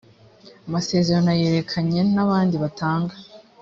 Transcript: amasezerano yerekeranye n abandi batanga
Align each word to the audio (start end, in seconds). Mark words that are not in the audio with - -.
amasezerano 0.67 1.31
yerekeranye 1.41 2.01
n 2.15 2.17
abandi 2.25 2.55
batanga 2.63 3.13